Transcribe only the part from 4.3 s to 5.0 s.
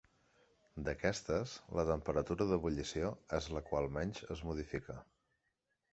es modifica.